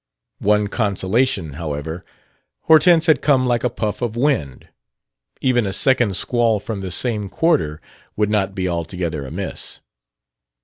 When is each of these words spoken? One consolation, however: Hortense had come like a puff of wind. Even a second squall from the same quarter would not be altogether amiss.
One 0.39 0.67
consolation, 0.67 1.53
however: 1.57 2.03
Hortense 2.61 3.05
had 3.05 3.21
come 3.21 3.45
like 3.45 3.63
a 3.63 3.69
puff 3.69 4.01
of 4.01 4.15
wind. 4.17 4.67
Even 5.41 5.67
a 5.67 5.71
second 5.73 6.17
squall 6.17 6.59
from 6.59 6.81
the 6.81 6.89
same 6.89 7.29
quarter 7.29 7.79
would 8.15 8.31
not 8.31 8.55
be 8.55 8.67
altogether 8.67 9.27
amiss. 9.27 9.79